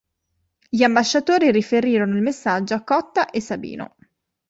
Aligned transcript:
Gli 0.67 0.81
ambasciatori 0.81 1.51
riferirono 1.51 2.15
il 2.15 2.23
messaggio 2.23 2.73
a 2.73 2.83
Cotta 2.83 3.29
e 3.29 3.39
Sabino. 3.39 3.97